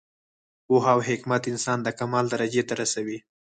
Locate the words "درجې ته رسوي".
2.33-3.17